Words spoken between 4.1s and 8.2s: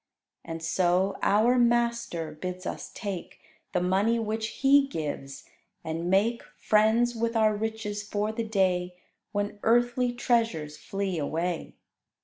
which He gives, and make Friends with our riches